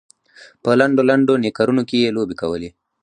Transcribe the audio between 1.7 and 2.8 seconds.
کې یې لوبې کولې.